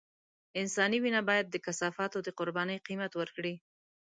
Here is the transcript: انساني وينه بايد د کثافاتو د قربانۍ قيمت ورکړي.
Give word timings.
انساني 0.59 0.97
وينه 1.03 1.21
بايد 1.29 1.45
د 1.49 1.55
کثافاتو 1.65 2.17
د 2.23 2.27
قربانۍ 2.39 2.77
قيمت 2.87 3.11
ورکړي. 3.17 3.53